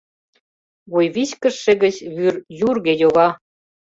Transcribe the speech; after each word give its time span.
Вуйвичкыжше 0.91 1.71
гыч 1.83 1.95
вӱр 2.15 2.35
юрге 2.69 2.93
йога. 3.01 3.27